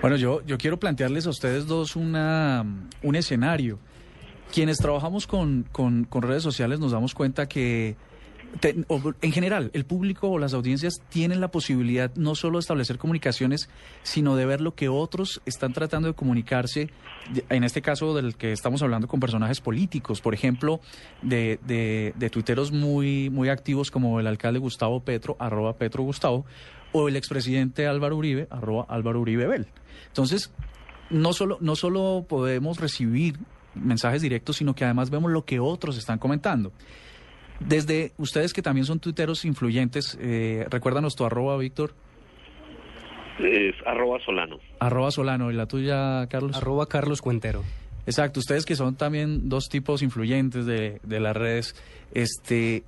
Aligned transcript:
Bueno, 0.00 0.16
yo, 0.16 0.40
yo 0.46 0.56
quiero 0.56 0.80
plantearles 0.80 1.26
a 1.26 1.30
ustedes 1.30 1.66
dos 1.66 1.94
una, 1.94 2.64
un 3.02 3.16
escenario. 3.16 3.78
Quienes 4.52 4.78
trabajamos 4.78 5.26
con, 5.26 5.66
con, 5.70 6.06
redes 6.22 6.42
sociales 6.42 6.80
nos 6.80 6.92
damos 6.92 7.14
cuenta 7.14 7.46
que 7.46 7.96
en 8.62 9.32
general, 9.32 9.70
el 9.74 9.84
público 9.84 10.28
o 10.28 10.38
las 10.38 10.54
audiencias 10.54 10.94
tienen 11.08 11.40
la 11.40 11.52
posibilidad 11.52 12.10
no 12.16 12.34
solo 12.34 12.58
de 12.58 12.62
establecer 12.62 12.98
comunicaciones, 12.98 13.68
sino 14.02 14.34
de 14.36 14.46
ver 14.46 14.60
lo 14.60 14.74
que 14.74 14.88
otros 14.88 15.40
están 15.46 15.72
tratando 15.72 16.08
de 16.08 16.14
comunicarse, 16.14 16.90
en 17.48 17.62
este 17.62 17.80
caso 17.80 18.14
del 18.14 18.36
que 18.36 18.52
estamos 18.52 18.82
hablando 18.82 19.06
con 19.06 19.20
personajes 19.20 19.60
políticos, 19.60 20.20
por 20.20 20.34
ejemplo, 20.34 20.80
de, 21.22 21.60
de, 21.64 22.12
de 22.16 22.30
tuiteros 22.30 22.72
muy, 22.72 23.30
muy 23.30 23.50
activos 23.50 23.90
como 23.90 24.18
el 24.18 24.26
alcalde 24.26 24.58
Gustavo 24.58 25.00
Petro, 25.00 25.36
arroba 25.38 25.74
Petro 25.74 26.02
Gustavo, 26.02 26.44
o 26.92 27.08
el 27.08 27.16
expresidente 27.16 27.86
Álvaro 27.86 28.16
Uribe, 28.16 28.46
arroba 28.50 28.86
Álvaro 28.88 29.20
Uribe 29.20 29.46
Bel. 29.46 29.66
Entonces, 30.08 30.52
no 31.10 31.32
solo, 31.32 31.58
no 31.60 31.76
solo 31.76 32.24
podemos 32.28 32.80
recibir 32.80 33.36
mensajes 33.74 34.22
directos, 34.22 34.56
sino 34.56 34.74
que 34.74 34.84
además 34.84 35.10
vemos 35.10 35.30
lo 35.30 35.44
que 35.44 35.60
otros 35.60 35.96
están 35.96 36.18
comentando. 36.18 36.72
Desde 37.60 38.12
ustedes 38.16 38.52
que 38.52 38.62
también 38.62 38.86
son 38.86 39.00
tuiteros 39.00 39.44
influyentes, 39.44 40.16
eh, 40.20 40.66
recuérdanos 40.70 41.14
tu 41.14 41.24
arroba, 41.24 41.56
Víctor, 41.58 41.94
Es 43.38 43.74
arroba 43.86 44.18
Solano. 44.24 44.58
arroba 44.80 45.10
Solano, 45.10 45.50
y 45.50 45.54
la 45.54 45.66
tuya, 45.66 46.26
Carlos. 46.28 46.56
Arroba 46.56 46.86
Carlos 46.86 47.22
Cuentero. 47.22 47.62
Exacto, 48.06 48.40
ustedes 48.40 48.64
que 48.66 48.76
son 48.76 48.96
también 48.96 49.48
dos 49.48 49.68
tipos 49.68 50.02
influyentes 50.02 50.66
de, 50.66 51.00
de 51.02 51.20
las 51.20 51.36
redes, 51.36 51.74
este, 52.12 52.82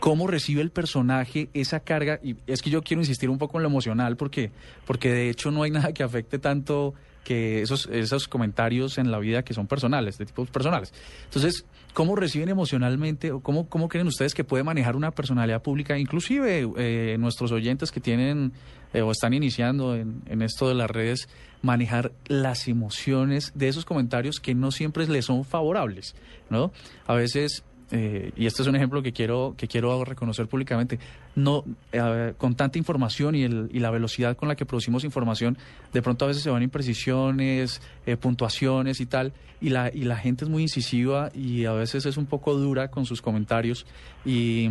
¿cómo 0.00 0.26
recibe 0.26 0.62
el 0.62 0.70
personaje 0.70 1.48
esa 1.54 1.80
carga? 1.80 2.18
Y 2.22 2.36
es 2.46 2.62
que 2.62 2.70
yo 2.70 2.82
quiero 2.82 3.02
insistir 3.02 3.30
un 3.30 3.38
poco 3.38 3.58
en 3.58 3.62
lo 3.62 3.68
emocional, 3.68 4.16
porque, 4.16 4.50
porque 4.86 5.12
de 5.12 5.30
hecho 5.30 5.50
no 5.50 5.62
hay 5.62 5.70
nada 5.70 5.92
que 5.92 6.02
afecte 6.02 6.38
tanto 6.38 6.94
que 7.22 7.60
esos, 7.60 7.86
esos 7.92 8.26
comentarios 8.28 8.96
en 8.96 9.10
la 9.10 9.18
vida 9.18 9.44
que 9.44 9.52
son 9.52 9.66
personales, 9.66 10.16
de 10.18 10.24
tipos 10.24 10.48
personales. 10.50 10.92
Entonces, 11.24 11.66
¿cómo 11.92 12.16
reciben 12.16 12.48
emocionalmente 12.48 13.30
o 13.30 13.40
cómo, 13.40 13.68
cómo 13.68 13.88
creen 13.88 14.06
ustedes 14.06 14.34
que 14.34 14.42
puede 14.42 14.64
manejar 14.64 14.96
una 14.96 15.10
personalidad 15.10 15.62
pública, 15.62 15.98
inclusive 15.98 16.66
eh, 16.78 17.16
nuestros 17.18 17.52
oyentes 17.52 17.92
que 17.92 18.00
tienen 18.00 18.52
eh, 18.94 19.02
o 19.02 19.10
están 19.12 19.34
iniciando 19.34 19.94
en, 19.94 20.22
en 20.26 20.40
esto 20.40 20.68
de 20.68 20.74
las 20.74 20.90
redes, 20.90 21.28
manejar 21.62 22.12
las 22.26 22.68
emociones 22.68 23.52
de 23.54 23.68
esos 23.68 23.84
comentarios 23.84 24.40
que 24.40 24.54
no 24.54 24.72
siempre 24.72 25.06
les 25.06 25.26
son 25.26 25.44
favorables, 25.44 26.14
¿no? 26.48 26.72
A 27.06 27.14
veces 27.14 27.64
eh, 27.92 28.32
y 28.36 28.46
este 28.46 28.62
es 28.62 28.68
un 28.68 28.76
ejemplo 28.76 29.02
que 29.02 29.12
quiero 29.12 29.54
que 29.56 29.66
quiero 29.66 30.04
reconocer 30.04 30.46
públicamente. 30.46 30.98
No 31.34 31.64
eh, 31.92 32.34
con 32.38 32.54
tanta 32.54 32.78
información 32.78 33.34
y, 33.34 33.42
el, 33.42 33.68
y 33.72 33.80
la 33.80 33.90
velocidad 33.90 34.36
con 34.36 34.48
la 34.48 34.56
que 34.56 34.66
producimos 34.66 35.04
información 35.04 35.58
de 35.92 36.02
pronto 36.02 36.24
a 36.24 36.28
veces 36.28 36.42
se 36.42 36.50
van 36.50 36.62
imprecisiones 36.62 37.80
eh, 38.06 38.16
puntuaciones 38.16 39.00
y 39.00 39.06
tal 39.06 39.32
y 39.60 39.70
la 39.70 39.90
y 39.92 40.04
la 40.04 40.16
gente 40.16 40.44
es 40.44 40.50
muy 40.50 40.62
incisiva 40.62 41.30
y 41.34 41.64
a 41.64 41.72
veces 41.72 42.06
es 42.06 42.16
un 42.16 42.26
poco 42.26 42.54
dura 42.54 42.88
con 42.88 43.06
sus 43.06 43.22
comentarios. 43.22 43.86
Y, 44.24 44.68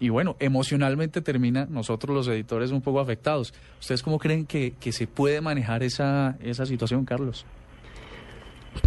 y 0.00 0.08
bueno 0.08 0.36
emocionalmente 0.38 1.20
termina 1.20 1.66
nosotros 1.68 2.14
los 2.14 2.28
editores 2.28 2.70
un 2.70 2.80
poco 2.80 3.00
afectados. 3.00 3.52
Ustedes 3.80 4.02
cómo 4.02 4.18
creen 4.18 4.46
que, 4.46 4.74
que 4.80 4.92
se 4.92 5.06
puede 5.06 5.40
manejar 5.40 5.82
esa 5.82 6.36
esa 6.40 6.66
situación 6.66 7.04
Carlos 7.04 7.44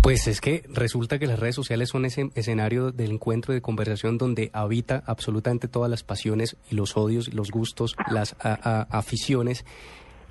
Pues 0.01 0.28
es 0.28 0.41
que 0.41 0.63
resulta 0.69 1.19
que 1.19 1.28
las 1.28 1.40
redes 1.40 1.56
sociales 1.56 1.90
son 1.90 2.06
ese 2.06 2.29
escenario 2.35 2.91
del 2.91 3.12
encuentro 3.12 3.53
de 3.53 3.62
conversación 3.62 4.18
donde 4.18 4.50
habita 4.53 5.03
absolutamente 5.06 5.68
todas 5.68 5.90
las 5.90 6.03
pasiones 6.03 6.57
y 6.69 6.75
los 6.75 6.96
odios, 6.97 7.34
los 7.34 7.51
gustos, 7.51 7.96
las 8.09 8.35
aficiones. 8.40 9.66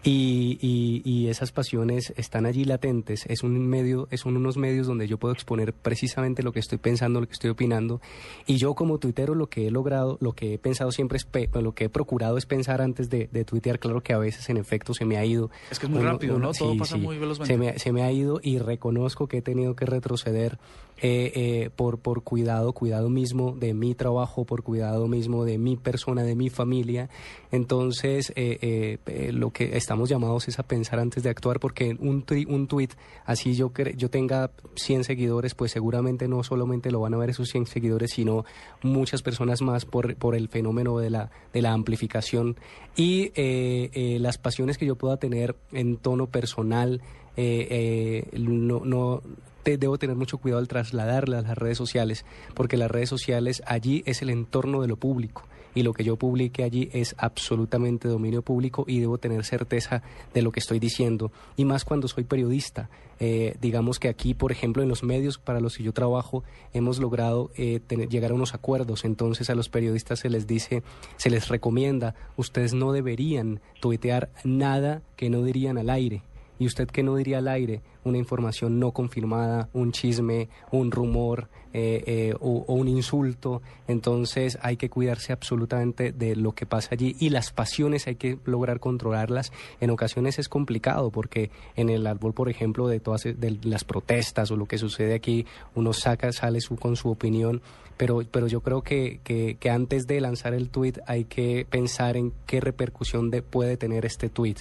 Y, 0.06 0.58
y- 0.60 1.00
y 1.04 1.28
esas 1.28 1.50
pasiones 1.50 2.12
están 2.18 2.44
allí 2.44 2.64
latentes. 2.64 3.24
Es 3.26 3.42
un 3.42 3.66
medio, 3.66 4.06
son 4.12 4.36
unos 4.36 4.58
medios 4.58 4.86
donde 4.86 5.06
yo 5.08 5.16
puedo 5.16 5.32
exponer 5.32 5.72
precisamente 5.72 6.42
lo 6.42 6.52
que 6.52 6.60
estoy 6.60 6.76
pensando, 6.76 7.20
lo 7.22 7.26
que 7.26 7.32
estoy 7.32 7.48
opinando. 7.50 8.02
Y 8.46 8.56
yo 8.58 8.74
como 8.74 8.98
tuitero 8.98 9.34
lo 9.34 9.46
que 9.46 9.66
he 9.66 9.70
logrado, 9.70 10.18
lo 10.20 10.32
que 10.34 10.54
he 10.54 10.58
pensado 10.58 10.92
siempre 10.92 11.16
es, 11.16 11.24
pe- 11.24 11.48
lo 11.60 11.72
que 11.72 11.84
he 11.84 11.88
procurado 11.88 12.36
es 12.36 12.44
pensar 12.44 12.82
antes 12.82 13.08
de, 13.08 13.30
de 13.32 13.44
tuitear. 13.46 13.78
Claro 13.78 14.02
que 14.02 14.12
a 14.12 14.18
veces 14.18 14.48
en 14.50 14.58
efecto 14.58 14.92
se 14.92 15.06
me 15.06 15.16
ha 15.16 15.24
ido. 15.24 15.50
Es 15.70 15.78
que 15.78 15.86
es 15.86 15.90
muy 15.92 16.02
rápido, 16.02 16.38
¿no? 16.38 16.52
Todo 16.52 16.76
pasa 16.76 16.98
muy 16.98 17.16
velozmente. 17.16 17.54
Se 17.54 17.58
me, 17.58 17.78
se 17.78 17.90
me 17.92 18.02
ha 18.02 18.12
ido 18.12 18.40
y 18.42 18.58
reconozco 18.58 19.26
que 19.26 19.38
he 19.38 19.42
tenido 19.42 19.74
que 19.74 19.86
retroceder 19.86 20.58
eh, 21.02 21.32
eh, 21.34 21.70
por, 21.74 21.98
por 21.98 22.22
cuidado, 22.22 22.72
cuidado 22.74 23.08
mismo 23.08 23.56
de 23.58 23.72
mi 23.74 23.94
trabajo, 23.94 24.44
por 24.44 24.62
cuidado 24.62 25.08
mismo 25.08 25.44
de 25.46 25.56
mi 25.58 25.76
persona, 25.76 26.22
de 26.22 26.36
mi 26.36 26.50
familia. 26.50 27.08
Entonces, 27.50 28.32
eh, 28.36 28.58
eh, 28.60 28.98
eh, 29.06 29.32
lo 29.32 29.50
que 29.50 29.76
estamos 29.94 30.10
llamados 30.10 30.48
es 30.48 30.58
a 30.58 30.64
pensar 30.64 30.98
antes 30.98 31.22
de 31.22 31.30
actuar, 31.30 31.60
porque 31.60 31.96
un, 32.00 32.24
un 32.48 32.66
tweet, 32.66 32.88
así 33.26 33.54
yo, 33.54 33.70
yo 33.96 34.10
tenga 34.10 34.50
100 34.74 35.04
seguidores, 35.04 35.54
pues 35.54 35.70
seguramente 35.70 36.26
no 36.26 36.42
solamente 36.42 36.90
lo 36.90 36.98
van 36.98 37.14
a 37.14 37.16
ver 37.16 37.30
esos 37.30 37.48
100 37.50 37.66
seguidores, 37.66 38.10
sino 38.10 38.44
muchas 38.82 39.22
personas 39.22 39.62
más 39.62 39.84
por, 39.84 40.16
por 40.16 40.34
el 40.34 40.48
fenómeno 40.48 40.98
de 40.98 41.10
la, 41.10 41.30
de 41.52 41.62
la 41.62 41.70
amplificación 41.70 42.56
y 42.96 43.30
eh, 43.36 43.90
eh, 43.92 44.18
las 44.18 44.36
pasiones 44.36 44.78
que 44.78 44.86
yo 44.86 44.96
pueda 44.96 45.16
tener 45.16 45.54
en 45.70 45.96
tono 45.96 46.26
personal. 46.26 47.00
eh, 47.36 48.28
no 48.32 49.22
te- 49.64 49.76
debo 49.78 49.98
tener 49.98 50.14
mucho 50.14 50.38
cuidado 50.38 50.60
al 50.60 50.68
trasladarlas 50.68 51.44
a 51.44 51.48
las 51.48 51.58
redes 51.58 51.78
sociales, 51.78 52.24
porque 52.54 52.76
las 52.76 52.90
redes 52.90 53.08
sociales 53.08 53.62
allí 53.66 54.04
es 54.06 54.22
el 54.22 54.30
entorno 54.30 54.80
de 54.82 54.86
lo 54.88 54.96
público 54.96 55.42
y 55.74 55.82
lo 55.82 55.92
que 55.92 56.04
yo 56.04 56.14
publique 56.16 56.62
allí 56.62 56.88
es 56.92 57.16
absolutamente 57.18 58.06
dominio 58.06 58.42
público 58.42 58.84
y 58.86 59.00
debo 59.00 59.18
tener 59.18 59.44
certeza 59.44 60.02
de 60.32 60.42
lo 60.42 60.52
que 60.52 60.60
estoy 60.60 60.78
diciendo. 60.78 61.32
Y 61.56 61.64
más 61.64 61.84
cuando 61.84 62.06
soy 62.06 62.22
periodista. 62.22 62.88
Eh, 63.20 63.56
digamos 63.60 64.00
que 64.00 64.08
aquí, 64.08 64.34
por 64.34 64.50
ejemplo, 64.52 64.82
en 64.82 64.88
los 64.88 65.02
medios 65.04 65.38
para 65.38 65.60
los 65.60 65.76
que 65.76 65.82
yo 65.84 65.92
trabajo, 65.92 66.42
hemos 66.72 66.98
logrado 66.98 67.50
eh, 67.56 67.80
tener- 67.84 68.08
llegar 68.08 68.30
a 68.32 68.34
unos 68.34 68.54
acuerdos. 68.54 69.04
Entonces 69.04 69.50
a 69.50 69.54
los 69.56 69.68
periodistas 69.68 70.20
se 70.20 70.30
les 70.30 70.46
dice, 70.46 70.82
se 71.16 71.30
les 71.30 71.48
recomienda, 71.48 72.14
ustedes 72.36 72.72
no 72.74 72.92
deberían 72.92 73.60
tuitear 73.80 74.30
nada 74.44 75.02
que 75.16 75.30
no 75.30 75.42
dirían 75.42 75.78
al 75.78 75.90
aire. 75.90 76.22
¿Y 76.58 76.66
usted 76.66 76.88
qué 76.88 77.02
no 77.02 77.16
diría 77.16 77.38
al 77.38 77.48
aire? 77.48 77.82
Una 78.04 78.18
información 78.18 78.78
no 78.78 78.92
confirmada, 78.92 79.68
un 79.72 79.92
chisme, 79.92 80.48
un 80.70 80.90
rumor 80.90 81.48
eh, 81.72 82.04
eh, 82.06 82.34
o, 82.38 82.64
o 82.68 82.74
un 82.74 82.86
insulto. 82.86 83.62
Entonces 83.88 84.58
hay 84.62 84.76
que 84.76 84.88
cuidarse 84.88 85.32
absolutamente 85.32 86.12
de 86.12 86.36
lo 86.36 86.52
que 86.52 86.66
pasa 86.66 86.90
allí 86.92 87.16
y 87.18 87.30
las 87.30 87.50
pasiones 87.50 88.06
hay 88.06 88.14
que 88.14 88.38
lograr 88.44 88.78
controlarlas. 88.78 89.52
En 89.80 89.90
ocasiones 89.90 90.38
es 90.38 90.48
complicado 90.48 91.10
porque 91.10 91.50
en 91.74 91.88
el 91.88 92.06
árbol, 92.06 92.32
por 92.32 92.48
ejemplo, 92.48 92.86
de 92.86 93.00
todas 93.00 93.24
de 93.24 93.58
las 93.64 93.84
protestas 93.84 94.50
o 94.50 94.56
lo 94.56 94.66
que 94.66 94.78
sucede 94.78 95.14
aquí, 95.14 95.46
uno 95.74 95.92
saca, 95.92 96.30
sale 96.32 96.60
su, 96.60 96.76
con 96.76 96.94
su 96.94 97.10
opinión. 97.10 97.62
Pero, 97.96 98.22
pero 98.30 98.48
yo 98.48 98.60
creo 98.60 98.82
que, 98.82 99.20
que, 99.22 99.56
que 99.60 99.70
antes 99.70 100.06
de 100.08 100.20
lanzar 100.20 100.52
el 100.52 100.68
tweet 100.68 100.94
hay 101.06 101.24
que 101.24 101.64
pensar 101.70 102.16
en 102.16 102.32
qué 102.46 102.60
repercusión 102.60 103.30
de- 103.30 103.42
puede 103.42 103.76
tener 103.76 104.04
este 104.04 104.28
tweet 104.28 104.56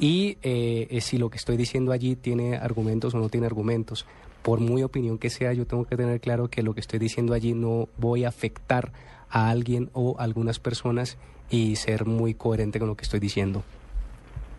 y 0.00 0.36
eh, 0.42 0.88
eh, 0.90 1.00
si 1.00 1.16
lo 1.16 1.30
que 1.30 1.36
estoy 1.36 1.56
diciendo 1.56 1.92
allí 1.92 2.16
tiene 2.16 2.56
argumentos 2.56 3.14
o 3.14 3.18
no 3.18 3.28
tiene 3.28 3.46
argumentos. 3.46 4.04
Por 4.42 4.58
muy 4.58 4.82
opinión 4.82 5.18
que 5.18 5.30
sea, 5.30 5.52
yo 5.52 5.64
tengo 5.66 5.84
que 5.84 5.96
tener 5.96 6.20
claro 6.20 6.48
que 6.48 6.64
lo 6.64 6.74
que 6.74 6.80
estoy 6.80 6.98
diciendo 6.98 7.34
allí 7.34 7.54
no 7.54 7.88
voy 7.98 8.24
a 8.24 8.28
afectar 8.28 8.92
a 9.30 9.48
alguien 9.50 9.88
o 9.92 10.16
a 10.18 10.24
algunas 10.24 10.58
personas 10.58 11.16
y 11.48 11.76
ser 11.76 12.04
muy 12.06 12.34
coherente 12.34 12.80
con 12.80 12.88
lo 12.88 12.96
que 12.96 13.04
estoy 13.04 13.20
diciendo. 13.20 13.62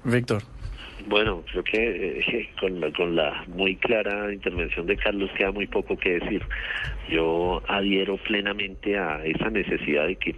Víctor 0.05 0.43
Bueno, 1.07 1.43
creo 1.51 1.63
que 1.63 2.19
eh, 2.19 2.49
con, 2.59 2.79
la, 2.79 2.91
con 2.91 3.15
la 3.15 3.43
muy 3.47 3.75
clara 3.77 4.31
intervención 4.33 4.85
de 4.85 4.97
Carlos 4.97 5.29
queda 5.37 5.51
muy 5.51 5.67
poco 5.67 5.97
que 5.97 6.19
decir. 6.19 6.41
Yo 7.09 7.61
adhiero 7.67 8.17
plenamente 8.17 8.97
a 8.97 9.23
esa 9.25 9.49
necesidad 9.49 10.07
de 10.07 10.15
que, 10.15 10.35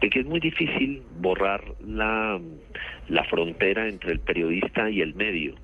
de 0.00 0.10
que 0.10 0.20
es 0.20 0.26
muy 0.26 0.40
difícil 0.40 1.02
borrar 1.18 1.62
la, 1.86 2.40
la 3.08 3.24
frontera 3.24 3.88
entre 3.88 4.12
el 4.12 4.20
periodista 4.20 4.90
y 4.90 5.00
el 5.00 5.14
medio. 5.14 5.54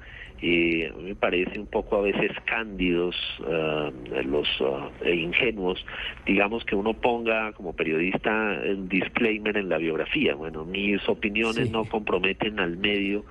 Y 0.43 0.87
a 0.87 0.93
mí 0.95 1.03
me 1.03 1.15
parece 1.15 1.61
un 1.61 1.67
poco 1.67 1.97
a 1.97 2.01
veces 2.01 2.31
cándidos 2.47 3.15
ah, 3.47 3.91
los 4.25 4.49
ah, 4.63 4.89
e 5.03 5.15
ingenuos, 5.15 5.85
digamos 6.25 6.65
que 6.65 6.75
uno 6.75 6.95
ponga 6.95 7.53
como 7.53 7.75
periodista 7.77 8.55
el 8.65 8.89
disclaimer 8.89 9.59
en 9.59 9.69
la 9.69 9.77
biografía. 9.77 10.35
Bueno, 10.35 10.65
mis 10.65 11.07
opiniones 11.11 11.67
Sí. 11.67 11.73
no 11.73 11.85
comprometen 11.85 12.59
al 12.59 12.79
medio 12.79 13.23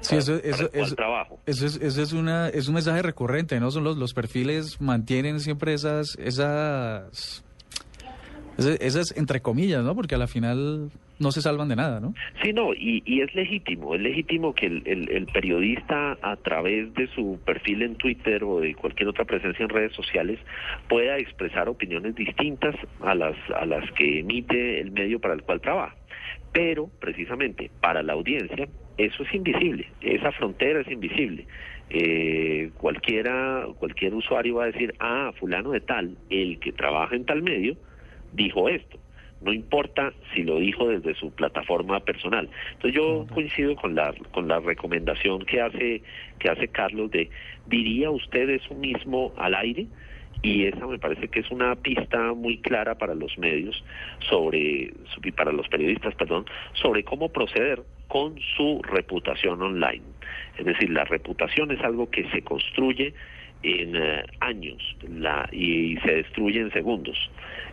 Sí, 0.00 0.16
eso, 0.16 0.38
trabajo. 0.94 1.40
eso 1.46 1.66
es, 1.66 1.76
eso 1.76 2.02
es, 2.02 2.12
una, 2.12 2.48
es 2.48 2.68
un 2.68 2.74
mensaje 2.74 3.02
recurrente, 3.02 3.58
¿no? 3.60 3.70
Son 3.70 3.84
los, 3.84 3.96
los 3.96 4.12
perfiles 4.14 4.80
mantienen 4.80 5.40
siempre 5.40 5.74
esas, 5.74 6.16
esas, 6.18 7.44
esas, 8.58 8.80
esas, 8.80 9.16
entre 9.16 9.40
comillas, 9.40 9.82
¿no? 9.82 9.94
Porque 9.94 10.14
a 10.14 10.18
la 10.18 10.26
final 10.26 10.90
no 11.18 11.30
se 11.32 11.40
salvan 11.40 11.68
de 11.68 11.76
nada, 11.76 12.00
¿no? 12.00 12.14
Sí, 12.42 12.52
no, 12.52 12.74
y, 12.74 13.02
y 13.06 13.20
es 13.20 13.34
legítimo, 13.34 13.94
es 13.94 14.00
legítimo 14.00 14.54
que 14.54 14.66
el, 14.66 14.82
el, 14.84 15.10
el, 15.10 15.26
periodista 15.26 16.18
a 16.20 16.36
través 16.36 16.92
de 16.94 17.06
su 17.08 17.40
perfil 17.44 17.82
en 17.82 17.96
Twitter 17.96 18.42
o 18.44 18.60
de 18.60 18.74
cualquier 18.74 19.08
otra 19.08 19.24
presencia 19.24 19.62
en 19.62 19.68
redes 19.68 19.92
sociales 19.92 20.38
pueda 20.88 21.18
expresar 21.18 21.68
opiniones 21.68 22.14
distintas 22.14 22.74
a 23.00 23.14
las, 23.14 23.36
a 23.54 23.64
las 23.64 23.90
que 23.92 24.20
emite 24.20 24.80
el 24.80 24.90
medio 24.90 25.20
para 25.20 25.34
el 25.34 25.42
cual 25.42 25.60
trabaja. 25.60 25.94
Pero, 26.52 26.88
precisamente, 27.00 27.70
para 27.80 28.02
la 28.02 28.12
audiencia, 28.12 28.68
eso 28.98 29.22
es 29.22 29.34
invisible, 29.34 29.86
esa 30.00 30.32
frontera 30.32 30.80
es 30.80 30.88
invisible. 30.88 31.46
Eh, 31.90 32.70
cualquiera, 32.78 33.66
cualquier 33.78 34.14
usuario 34.14 34.56
va 34.56 34.64
a 34.64 34.72
decir, 34.72 34.94
ah, 35.00 35.32
fulano 35.38 35.70
de 35.72 35.80
tal, 35.80 36.16
el 36.30 36.58
que 36.58 36.72
trabaja 36.72 37.14
en 37.14 37.24
tal 37.24 37.42
medio, 37.42 37.76
dijo 38.32 38.68
esto. 38.68 38.98
No 39.42 39.52
importa 39.52 40.14
si 40.32 40.42
lo 40.42 40.58
dijo 40.58 40.88
desde 40.88 41.14
su 41.14 41.30
plataforma 41.30 42.00
personal. 42.00 42.48
Entonces 42.72 42.94
yo 42.94 43.26
coincido 43.32 43.76
con 43.76 43.94
la 43.94 44.14
con 44.32 44.48
la 44.48 44.58
recomendación 44.60 45.44
que 45.44 45.60
hace 45.60 46.02
que 46.38 46.48
hace 46.48 46.68
Carlos 46.68 47.10
de 47.10 47.28
diría 47.66 48.10
usted 48.10 48.48
eso 48.48 48.74
mismo 48.74 49.34
al 49.36 49.54
aire 49.54 49.86
y 50.44 50.66
esa 50.66 50.86
me 50.86 50.98
parece 50.98 51.28
que 51.28 51.40
es 51.40 51.50
una 51.50 51.74
pista 51.74 52.34
muy 52.34 52.58
clara 52.58 52.96
para 52.96 53.14
los 53.14 53.38
medios 53.38 53.82
sobre 54.28 54.92
para 55.34 55.52
los 55.52 55.66
periodistas, 55.68 56.14
perdón, 56.16 56.44
sobre 56.74 57.02
cómo 57.02 57.30
proceder 57.32 57.82
con 58.08 58.38
su 58.54 58.82
reputación 58.82 59.62
online. 59.62 60.02
Es 60.58 60.66
decir, 60.66 60.90
la 60.90 61.04
reputación 61.04 61.70
es 61.70 61.80
algo 61.80 62.10
que 62.10 62.28
se 62.30 62.42
construye 62.42 63.14
en 63.62 63.96
uh, 63.96 64.22
años 64.40 64.96
la, 65.08 65.48
y, 65.50 65.94
y, 65.94 65.96
se 66.00 66.16
destruye 66.16 66.60
en 66.60 66.70
segundos. 66.72 67.16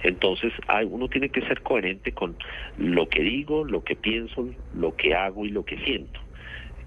Entonces, 0.03 0.53
hay, 0.67 0.87
uno 0.89 1.09
tiene 1.09 1.27
que 1.27 1.41
ser 1.41 1.61
coherente 1.61 2.13
con 2.13 2.37
lo 2.77 3.09
que 3.09 3.21
digo, 3.21 3.65
lo 3.65 3.83
que 3.83 3.97
pienso, 3.97 4.47
lo 4.73 4.95
que 4.95 5.13
hago 5.13 5.45
y 5.45 5.49
lo 5.49 5.65
que 5.65 5.77
siento, 5.79 6.21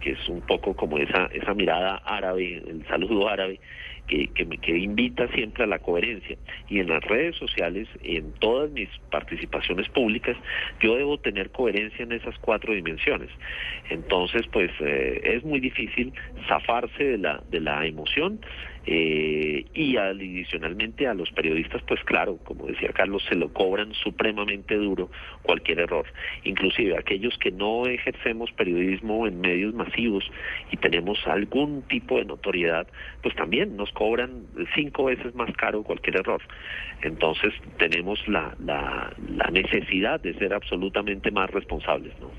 que 0.00 0.12
es 0.12 0.28
un 0.30 0.40
poco 0.40 0.74
como 0.74 0.96
esa, 0.96 1.26
esa 1.26 1.52
mirada 1.52 1.96
árabe, 2.06 2.62
el 2.66 2.86
saludo 2.88 3.28
árabe, 3.28 3.60
que, 4.06 4.28
que, 4.28 4.46
que, 4.46 4.76
invita 4.76 5.28
siempre 5.28 5.64
a 5.64 5.66
la 5.66 5.78
coherencia. 5.78 6.36
Y 6.68 6.80
en 6.80 6.88
las 6.88 7.02
redes 7.04 7.36
sociales, 7.36 7.88
en 8.02 8.32
todas 8.34 8.70
mis 8.70 8.88
participaciones 9.10 9.88
públicas, 9.88 10.36
yo 10.80 10.96
debo 10.96 11.18
tener 11.18 11.50
coherencia 11.50 12.02
en 12.02 12.12
esas 12.12 12.36
cuatro 12.38 12.74
dimensiones. 12.74 13.30
Entonces, 13.90 14.46
pues 14.52 14.70
eh, 14.80 15.20
es 15.24 15.44
muy 15.44 15.60
difícil 15.60 16.12
zafarse 16.48 17.04
de 17.04 17.18
la, 17.18 17.42
de 17.50 17.60
la 17.60 17.86
emoción. 17.86 18.40
Eh, 18.86 19.64
y 19.72 19.96
adicionalmente 19.96 21.06
a 21.06 21.14
los 21.14 21.30
periodistas, 21.30 21.82
pues 21.88 22.04
claro, 22.04 22.36
como 22.44 22.66
decía 22.66 22.90
Carlos, 22.92 23.22
se 23.28 23.34
lo 23.34 23.50
cobran 23.52 23.94
supremamente 23.94 24.74
duro 24.74 25.10
cualquier 25.42 25.80
error. 25.80 26.06
Inclusive 26.44 26.98
aquellos 26.98 27.36
que 27.38 27.50
no 27.50 27.86
ejercemos 27.86 28.52
periodismo 28.52 29.26
en 29.26 29.40
medios 29.40 29.72
masivos 29.72 30.24
y 30.70 30.76
tenemos 30.76 31.18
algún 31.26 31.82
tipo 31.82 32.18
de 32.18 32.26
notoriedad, 32.26 32.86
pues 33.22 33.34
también 33.36 33.76
nos 33.76 33.90
cobran 33.92 34.44
cinco 34.74 35.04
veces 35.04 35.34
más 35.34 35.54
caro 35.56 35.82
cualquier 35.82 36.16
error. 36.16 36.42
Entonces 37.02 37.54
tenemos 37.78 38.18
la, 38.28 38.54
la, 38.62 39.14
la 39.28 39.46
necesidad 39.50 40.20
de 40.20 40.34
ser 40.34 40.52
absolutamente 40.52 41.30
más 41.30 41.50
responsables, 41.50 42.12
¿no? 42.20 42.30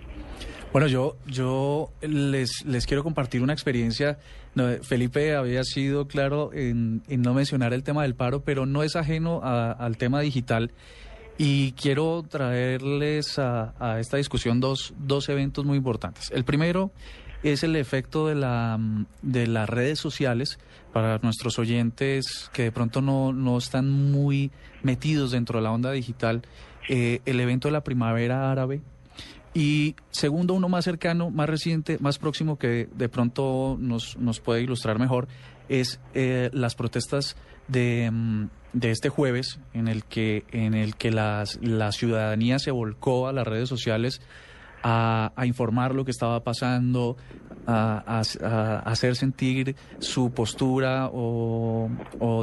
Bueno, 0.71 0.87
yo, 0.87 1.15
yo 1.25 1.89
les, 2.01 2.65
les 2.65 2.85
quiero 2.85 3.01
compartir 3.01 3.41
una 3.41 3.53
experiencia. 3.53 4.17
No, 4.55 4.69
Felipe 4.81 5.35
había 5.35 5.63
sido 5.63 6.07
claro 6.07 6.51
en, 6.53 7.03
no 7.07 7.33
mencionar 7.33 7.73
el 7.73 7.83
tema 7.83 8.03
del 8.03 8.15
paro, 8.15 8.43
pero 8.43 8.65
no 8.65 8.83
es 8.83 8.95
ajeno 8.95 9.41
a, 9.43 9.71
al 9.71 9.97
tema 9.97 10.21
digital. 10.21 10.71
Y 11.37 11.73
quiero 11.73 12.23
traerles 12.27 13.37
a, 13.37 13.73
a 13.77 13.99
esta 13.99 14.15
discusión 14.15 14.61
dos, 14.61 14.93
dos 14.97 15.27
eventos 15.27 15.65
muy 15.65 15.77
importantes. 15.77 16.31
El 16.31 16.45
primero 16.45 16.91
es 17.43 17.63
el 17.63 17.75
efecto 17.75 18.27
de, 18.27 18.35
la, 18.35 18.79
de 19.21 19.45
las 19.45 19.69
redes 19.69 19.99
sociales 19.99 20.57
para 20.93 21.19
nuestros 21.19 21.59
oyentes 21.59 22.49
que 22.53 22.63
de 22.63 22.71
pronto 22.71 23.01
no, 23.01 23.33
no 23.33 23.57
están 23.57 23.89
muy 23.91 24.51
metidos 24.81 25.31
dentro 25.31 25.59
de 25.59 25.63
la 25.63 25.71
onda 25.71 25.91
digital. 25.91 26.41
Eh, 26.87 27.19
el 27.25 27.39
evento 27.39 27.67
de 27.67 27.73
la 27.73 27.83
primavera 27.83 28.51
árabe, 28.51 28.81
y 29.55 29.95
segundo, 30.11 30.53
uno 30.53 30.67
más 30.67 30.83
cercano, 30.83 31.31
más 31.31 31.49
reciente, 31.49 31.97
más 32.01 32.19
próximo 32.19 32.59
que 32.59 32.89
de 32.93 33.07
pronto 33.07 33.77
nos, 33.79 34.17
nos 34.17 34.41
puede 34.41 34.61
ilustrar 34.61 34.99
mejor, 34.99 35.29
es 35.69 36.01
eh, 36.13 36.49
las 36.51 36.75
protestas 36.75 37.37
de, 37.69 38.11
de, 38.73 38.91
este 38.91 39.07
jueves 39.07 39.59
en 39.73 39.87
el 39.87 40.03
que, 40.03 40.43
en 40.51 40.73
el 40.73 40.97
que 40.97 41.09
las, 41.09 41.57
la 41.61 41.93
ciudadanía 41.93 42.59
se 42.59 42.71
volcó 42.71 43.29
a 43.29 43.33
las 43.33 43.47
redes 43.47 43.69
sociales 43.69 44.21
a, 44.87 45.45
informar 45.45 45.95
lo 45.95 46.05
que 46.05 46.11
estaba 46.11 46.43
pasando, 46.43 47.17
a, 47.65 48.21
a, 48.43 48.79
hacer 48.79 49.15
sentir 49.15 49.75
su 49.97 50.31
postura 50.31 51.09
o, 51.11 51.89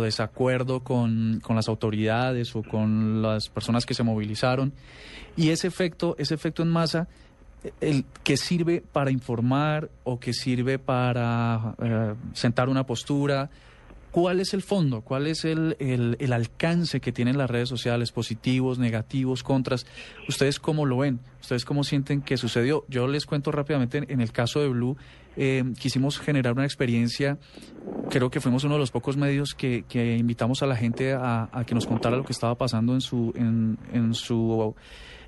desacuerdo 0.02 0.80
con, 0.80 1.40
con, 1.40 1.54
las 1.54 1.68
autoridades 1.68 2.56
o 2.56 2.64
con 2.64 3.22
las 3.22 3.48
personas 3.48 3.86
que 3.86 3.94
se 3.94 4.02
movilizaron. 4.02 4.72
Y 5.36 5.50
ese 5.50 5.68
efecto, 5.68 6.16
ese 6.18 6.34
efecto 6.34 6.62
en 6.62 6.68
masa, 6.68 7.06
el 7.80 8.04
que 8.24 8.36
sirve 8.36 8.80
para 8.80 9.12
informar 9.12 9.88
o 10.02 10.18
que 10.18 10.32
sirve 10.32 10.80
para 10.80 11.76
eh, 11.80 12.14
sentar 12.32 12.68
una 12.68 12.84
postura, 12.84 13.50
¿Cuál 14.12 14.40
es 14.40 14.52
el 14.52 14.60
fondo? 14.60 15.00
¿Cuál 15.00 15.26
es 15.26 15.46
el, 15.46 15.74
el, 15.78 16.32
alcance 16.34 17.00
que 17.00 17.12
tienen 17.12 17.38
las 17.38 17.50
redes 17.50 17.70
sociales? 17.70 18.12
Positivos, 18.12 18.78
negativos, 18.78 19.42
contras. 19.42 19.86
¿Ustedes 20.28 20.60
cómo 20.60 20.84
lo 20.84 20.98
ven? 20.98 21.20
¿Ustedes 21.40 21.64
cómo 21.64 21.82
sienten 21.82 22.20
que 22.20 22.36
sucedió? 22.36 22.84
Yo 22.88 23.08
les 23.08 23.24
cuento 23.24 23.50
rápidamente, 23.50 23.96
en, 23.96 24.10
en 24.10 24.20
el 24.20 24.30
caso 24.30 24.60
de 24.60 24.68
Blue, 24.68 24.98
eh, 25.38 25.64
quisimos 25.78 26.18
generar 26.18 26.52
una 26.52 26.66
experiencia, 26.66 27.38
creo 28.10 28.30
que 28.30 28.40
fuimos 28.40 28.64
uno 28.64 28.74
de 28.74 28.80
los 28.80 28.90
pocos 28.90 29.16
medios 29.16 29.54
que, 29.54 29.86
que 29.88 30.18
invitamos 30.18 30.62
a 30.62 30.66
la 30.66 30.76
gente 30.76 31.14
a, 31.14 31.48
a, 31.50 31.64
que 31.64 31.74
nos 31.74 31.86
contara 31.86 32.18
lo 32.18 32.24
que 32.24 32.32
estaba 32.32 32.54
pasando 32.56 32.92
en 32.92 33.00
su, 33.00 33.32
en, 33.34 33.78
en 33.94 34.12
su, 34.12 34.74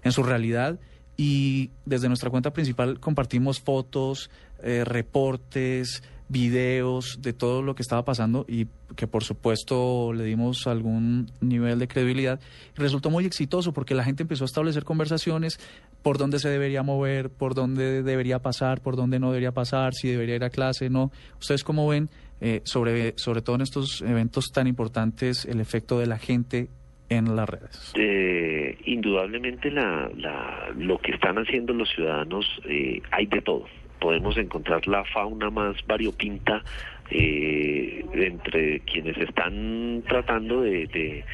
en 0.03 0.13
su 0.13 0.23
realidad 0.23 0.79
y 1.17 1.71
desde 1.87 2.09
nuestra 2.09 2.29
cuenta 2.29 2.53
principal 2.53 3.01
compartimos 3.01 3.61
fotos, 3.61 4.31
eh, 4.65 4.85
reportes, 4.85 6.03
videos 6.29 7.21
de 7.21 7.33
todo 7.33 7.63
lo 7.63 7.75
que 7.75 7.83
estaba 7.83 8.05
pasando 8.05 8.45
y 8.49 8.67
que 8.97 9.07
por 9.07 9.25
supuesto 9.25 10.13
le 10.13 10.25
dimos 10.25 10.67
algún 10.67 11.27
nivel 11.41 11.79
de 11.79 11.89
credibilidad. 11.89 12.41
Resultó 12.75 13.11
muy 13.11 13.27
exitoso 13.27 13.73
porque 13.73 13.95
la 13.95 14.05
gente 14.05 14.23
empezó 14.23 14.45
a 14.45 14.47
establecer 14.47 14.85
conversaciones 14.85 15.59
por 16.03 16.19
dónde 16.19 16.39
se 16.39 16.49
debería 16.49 16.83
mover, 16.83 17.31
por 17.31 17.55
dónde 17.55 18.03
debería 18.03 18.39
pasar, 18.39 18.81
por 18.81 18.97
dónde 18.97 19.19
no 19.19 19.29
debería 19.29 19.53
pasar, 19.53 19.93
si 19.95 20.09
debería 20.09 20.37
ir 20.37 20.45
a 20.45 20.51
clase, 20.51 20.89
no. 20.91 21.11
¿Ustedes 21.39 21.63
cómo 21.63 21.89
ven, 21.89 22.09
eh, 22.41 22.63
sobre, 22.65 23.15
sobre 23.17 23.43
todo 23.43 23.57
en 23.57 23.63
estos 23.63 24.03
eventos 24.03 24.51
tan 24.53 24.67
importantes, 24.67 25.45
el 25.45 25.61
efecto 25.61 25.99
de 25.99 26.07
la 26.07 26.19
gente 26.19 26.69
en 27.11 27.37
las 27.37 27.49
redes? 27.49 27.93
Eh, 27.99 28.79
indudablemente 28.87 29.71
la, 29.71 30.11
la, 30.17 30.73
lo 30.77 30.99
que 30.99 31.13
están 31.13 31.37
haciendo 31.37 31.75
los 31.75 31.89
ciudadanos, 31.91 32.47
eh, 32.69 33.03
hay 33.11 33.27
de 33.27 33.43
todo 33.43 33.67
podemos 34.05 34.37
encontrar 34.37 34.87
la 34.87 35.03
fauna 35.07 35.49
más 35.49 35.77
variopinta 35.87 36.63
eh, 37.11 38.05
entre 38.13 38.81
quienes 38.81 39.17
están 39.17 40.03
tratando 40.07 40.61
de, 40.61 41.25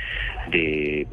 de, 0.52 1.08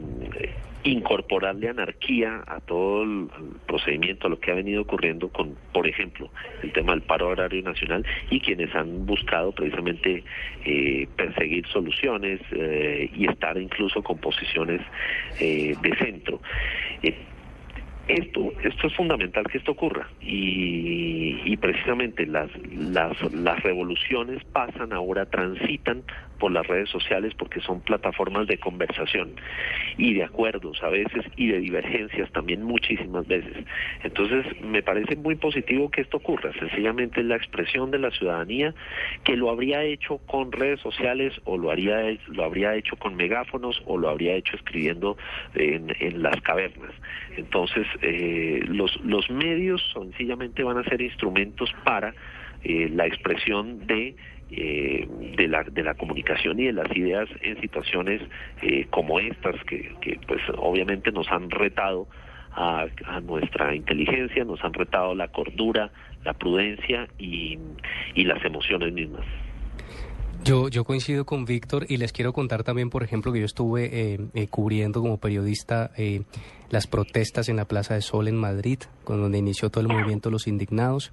incorporarle 0.83 1.69
anarquía 1.69 2.43
a 2.45 2.59
todo 2.59 3.01
el 3.01 3.27
procedimiento, 3.65 4.27
a 4.27 4.29
lo 4.29 4.39
que 4.39 4.51
ha 4.51 4.53
venido 4.53 4.83
ocurriendo 4.83 5.29
con, 5.29 5.55
por 5.73 5.87
ejemplo, 5.87 6.29
el 6.61 6.71
tema 6.73 6.91
del 6.93 7.01
paro 7.01 7.29
horario 7.29 7.63
nacional 7.63 8.05
y 8.29 8.39
quienes 8.39 8.73
han 8.75 9.07
buscado 9.07 9.51
precisamente 9.51 10.23
eh, 10.63 11.07
perseguir 11.15 11.65
soluciones 11.69 12.39
eh, 12.51 13.09
y 13.15 13.27
estar 13.27 13.57
incluso 13.57 14.03
con 14.03 14.19
posiciones 14.19 14.81
eh, 15.39 15.75
de 15.81 15.95
centro. 15.95 16.39
Esto, 18.07 18.53
esto 18.63 18.87
es 18.87 18.95
fundamental 18.95 19.45
que 19.51 19.57
esto 19.57 19.71
ocurra. 19.71 20.07
Y, 20.21 21.41
y 21.45 21.57
precisamente 21.57 22.25
las, 22.25 22.49
las, 22.73 23.15
las 23.33 23.61
revoluciones 23.63 24.43
pasan 24.45 24.93
ahora, 24.93 25.25
transitan 25.25 26.03
por 26.37 26.51
las 26.51 26.65
redes 26.67 26.89
sociales 26.89 27.33
porque 27.37 27.61
son 27.61 27.81
plataformas 27.81 28.47
de 28.47 28.57
conversación 28.57 29.31
y 29.97 30.13
de 30.13 30.23
acuerdos 30.23 30.81
a 30.83 30.89
veces 30.89 31.25
y 31.35 31.47
de 31.47 31.59
divergencias 31.59 32.31
también 32.31 32.63
muchísimas 32.63 33.27
veces. 33.27 33.65
Entonces 34.03 34.45
me 34.61 34.81
parece 34.81 35.15
muy 35.15 35.35
positivo 35.35 35.89
que 35.89 36.01
esto 36.01 36.17
ocurra, 36.17 36.51
sencillamente 36.59 37.21
es 37.21 37.25
la 37.25 37.35
expresión 37.35 37.91
de 37.91 37.99
la 37.99 38.11
ciudadanía 38.11 38.73
que 39.23 39.35
lo 39.35 39.49
habría 39.49 39.83
hecho 39.83 40.19
con 40.25 40.51
redes 40.51 40.79
sociales 40.81 41.33
o 41.45 41.57
lo, 41.57 41.71
haría, 41.71 42.17
lo 42.27 42.43
habría 42.43 42.75
hecho 42.75 42.95
con 42.97 43.15
megáfonos 43.15 43.81
o 43.85 43.97
lo 43.97 44.09
habría 44.09 44.35
hecho 44.35 44.55
escribiendo 44.55 45.17
en, 45.55 45.87
las 46.21 46.39
cavernas. 46.41 46.91
Entonces 47.35 47.85
eh, 48.01 48.61
los, 48.67 48.99
los 49.03 49.29
medios 49.29 49.81
sencillamente 49.93 50.63
van 50.63 50.77
a 50.77 50.83
ser 50.83 51.01
instrumentos 51.01 51.71
para 51.83 52.13
eh, 52.63 52.89
la 52.91 53.05
expresión 53.05 53.85
de 53.85 54.15
eh, 54.51 55.07
de, 55.37 55.47
la, 55.47 55.63
de 55.63 55.83
la 55.83 55.93
comunicación 55.95 56.59
y 56.59 56.65
de 56.65 56.73
las 56.73 56.95
ideas 56.95 57.27
en 57.41 57.59
situaciones 57.59 58.21
eh, 58.61 58.87
como 58.89 59.19
estas 59.19 59.55
que, 59.65 59.93
que 60.01 60.19
pues 60.27 60.41
obviamente 60.57 61.11
nos 61.11 61.29
han 61.31 61.49
retado 61.49 62.07
a, 62.51 62.87
a, 63.05 63.19
nuestra 63.21 63.75
inteligencia, 63.75 64.45
nos 64.45 64.63
han 64.63 64.73
retado 64.73 65.13
la 65.15 65.27
cordura, 65.27 65.91
la 66.23 66.33
prudencia 66.33 67.07
y, 67.17 67.59
y 68.15 68.23
las 68.23 68.43
emociones 68.43 68.93
mismas. 68.93 69.25
Yo, 70.43 70.69
yo 70.69 70.85
coincido 70.85 71.25
con 71.25 71.45
Víctor 71.45 71.85
y 71.89 71.97
les 71.97 72.13
quiero 72.13 72.31
contar 72.31 72.63
también, 72.63 72.89
por 72.89 73.03
ejemplo, 73.03 73.33
que 73.33 73.39
yo 73.39 73.45
estuve 73.45 74.13
eh, 74.13 74.19
eh, 74.33 74.47
cubriendo 74.47 75.01
como 75.01 75.17
periodista 75.17 75.91
eh, 75.97 76.21
las 76.69 76.87
protestas 76.87 77.49
en 77.49 77.57
la 77.57 77.65
Plaza 77.65 77.95
de 77.95 78.01
Sol 78.01 78.27
en 78.27 78.37
Madrid, 78.37 78.79
con 79.03 79.21
donde 79.21 79.37
inició 79.37 79.69
todo 79.69 79.81
el 79.81 79.87
movimiento 79.87 80.31
Los 80.31 80.47
Indignados. 80.47 81.11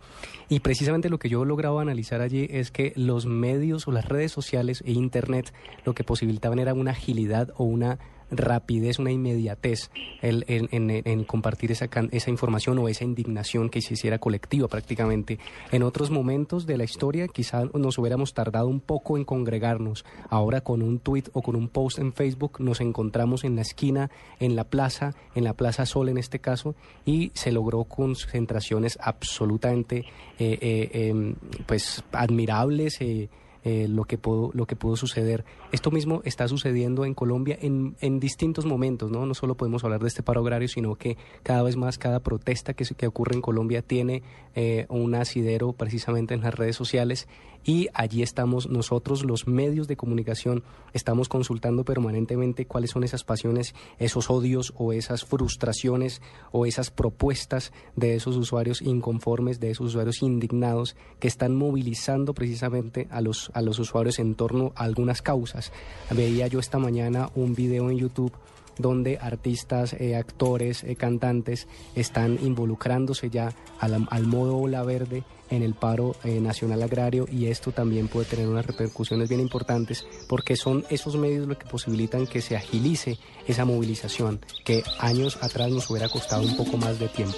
Y 0.49 0.61
precisamente 0.61 1.09
lo 1.09 1.19
que 1.19 1.29
yo 1.29 1.45
lograba 1.45 1.83
analizar 1.83 2.21
allí 2.21 2.47
es 2.51 2.71
que 2.71 2.93
los 2.97 3.27
medios 3.27 3.89
o 3.89 3.93
las 3.93 4.05
redes 4.05 4.31
sociales 4.31 4.83
e 4.87 4.93
Internet 4.93 5.53
lo 5.85 5.95
que 5.95 6.05
posibilitaban 6.05 6.59
era 6.59 6.75
una 6.75 6.93
agilidad 6.93 7.51
o 7.57 7.65
una 7.65 7.99
rapidez, 8.37 8.99
una 8.99 9.11
inmediatez 9.11 9.91
el, 10.23 10.45
en, 10.49 11.25
compartir 11.25 11.73
esa, 11.73 11.89
esa 12.11 12.31
información 12.31 12.79
o 12.79 12.89
esa 12.89 13.05
indignación 13.05 13.69
que 13.69 13.81
se 13.81 13.95
hiciera 13.95 14.19
colectiva 14.19 14.69
prácticamente. 14.69 15.39
En 15.73 15.83
otros 15.83 16.11
momentos 16.11 16.67
de 16.67 16.79
la 16.79 16.85
historia 16.85 17.29
quizá 17.29 17.65
nos 17.75 17.99
hubiéramos 17.99 18.35
tardado 18.35 18.69
un 18.69 18.81
poco 18.81 19.17
en 19.17 19.25
congregarnos. 19.25 20.05
Ahora 20.29 20.61
con 20.61 20.83
un 20.83 20.99
tweet 20.99 21.25
o 21.33 21.43
con 21.43 21.57
un 21.57 21.69
post 21.69 21.99
en 21.99 22.13
Facebook 22.13 22.61
nos 22.61 22.81
encontramos 22.81 23.45
en 23.45 23.57
la 23.57 23.63
esquina, 23.63 24.11
en 24.41 24.57
la 24.57 24.65
plaza, 24.65 25.15
en 25.35 25.45
la 25.45 25.55
Plaza 25.55 25.87
Sol 25.87 26.09
en 26.09 26.19
este 26.19 26.39
caso, 26.39 26.75
y 27.05 27.31
se 27.35 27.53
logró 27.53 27.85
concentraciones 27.85 28.99
absolutamente 29.01 30.05
eh, 30.39 30.59
eh, 30.61 30.91
eh, 30.93 31.35
pues 31.67 32.05
admirables. 32.13 33.01
Eh, 33.01 33.29
eh, 33.65 33.89
lo, 33.89 34.05
que 34.05 34.19
pudo, 34.19 34.51
lo 34.53 34.67
que 34.67 34.77
pudo 34.77 34.97
suceder. 34.97 35.45
Esto 35.73 35.91
mismo 35.91 36.21
está 36.25 36.47
sucediendo 36.49 37.05
en 37.05 37.15
Colombia 37.15 37.59
en, 37.61 37.97
en 38.01 38.21
distintos 38.21 38.67
momentos, 38.67 39.11
¿no? 39.11 39.27
No 39.27 39.35
solo 39.35 39.57
podemos 39.57 39.83
hablar 39.85 40.01
de 40.01 40.09
este 40.09 40.23
paro 40.23 40.43
agrario, 40.43 40.69
sino 40.69 40.97
que 40.97 41.17
cada 41.43 41.63
vez 41.63 41.77
más 41.77 41.99
cada 41.99 42.21
protesta 42.21 42.75
que, 42.75 42.85
que 42.85 43.07
ocurre 43.07 43.35
en 43.35 43.41
Colombia 43.41 43.83
tiene 43.83 44.23
eh, 44.55 44.87
un 44.89 45.15
asidero 45.15 45.73
precisamente 45.73 46.35
en 46.35 46.43
las 46.43 46.55
redes 46.55 46.77
sociales 46.77 47.27
y 47.65 47.89
allí 47.95 48.23
estamos 48.23 48.69
nosotros, 48.69 49.25
los 49.25 49.47
medios 49.47 49.89
de 49.89 49.97
comunicación, 49.97 50.63
estamos 50.93 51.29
consultando 51.29 51.85
permanentemente 51.85 52.67
cuáles 52.67 52.91
son 52.91 53.05
esas 53.05 53.25
pasiones, 53.25 53.75
esos 53.99 54.31
odios 54.31 54.75
o 54.77 54.93
esas 54.93 55.25
frustraciones 55.25 56.21
o 56.53 56.67
esas 56.67 56.91
propuestas 56.91 57.73
de 57.97 58.15
esos 58.15 58.37
usuarios 58.37 58.83
inconformes, 58.83 59.61
de 59.61 59.71
esos 59.71 59.89
usuarios 59.89 60.23
indignados 60.23 60.97
que 61.19 61.29
están 61.29 61.57
movilizando 61.57 62.35
precisamente 62.35 63.09
a 63.11 63.21
los, 63.21 63.51
a 63.55 63.63
los 63.63 63.79
usuarios 63.79 64.19
en 64.19 64.35
torno 64.35 64.73
a 64.77 64.85
algunas 64.85 65.23
causas. 65.23 65.73
Veía 66.11 66.47
yo 66.47 66.61
esta 66.61 66.79
mañana 66.79 67.31
un 67.35 67.55
video 67.55 67.91
en 67.91 67.99
YouTube 67.99 68.33
donde 68.79 69.19
artistas, 69.19 69.95
eh, 69.95 70.17
actores, 70.17 70.85
eh, 70.85 70.97
cantantes 70.97 71.69
están 71.95 72.39
involucrándose 72.43 73.31
ya 73.31 73.55
al, 73.79 74.07
al 74.11 74.27
modo 74.27 74.57
ola 74.57 74.83
verde 74.83 75.25
en 75.51 75.63
el 75.63 75.75
paro 75.75 76.17
eh, 76.25 76.41
nacional 76.41 76.83
agrario 76.83 77.27
y 77.31 77.47
esto 77.47 77.73
también 77.73 78.09
puede 78.09 78.27
tener 78.27 78.49
unas 78.49 78.67
repercusiones 78.67 79.29
bien 79.29 79.41
importantes 79.41 80.07
porque 80.29 80.57
son 80.57 80.85
esos 80.91 81.17
medios 81.17 81.47
los 81.47 81.59
que 81.59 81.67
posibilitan 81.67 82.27
que 82.27 82.41
se 82.41 82.57
agilice 82.57 83.19
esa 83.47 83.65
movilización 83.65 84.41
que 84.65 84.83
años 84.99 85.39
atrás 85.43 85.71
nos 85.71 85.89
hubiera 85.91 86.09
costado 86.09 86.43
un 86.43 86.57
poco 86.57 86.77
más 86.77 86.99
de 86.99 87.09
tiempo. 87.09 87.37